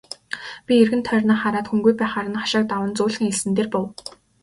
Би 0.65 0.73
эргэн 0.83 1.01
тойрноо 1.07 1.37
хараад 1.41 1.65
хүнгүй 1.69 1.93
байхаар 1.97 2.27
нь 2.29 2.39
хашааг 2.41 2.65
даван 2.69 2.91
зөөлхөн 2.97 3.29
элсэн 3.31 3.51
дээр 3.55 3.69
буув. 3.73 3.89